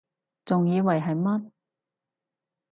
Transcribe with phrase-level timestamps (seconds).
[0.45, 1.51] 仲以為係乜????